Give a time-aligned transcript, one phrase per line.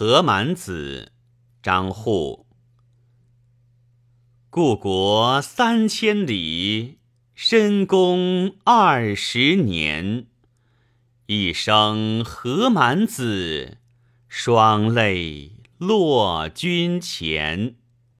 [0.00, 1.10] 何满子
[1.60, 2.46] 张祜
[4.48, 6.98] 故国三千里，
[7.34, 10.28] 深宫二十年。
[11.26, 13.78] 一声何满子，
[14.28, 17.74] 双泪落君前。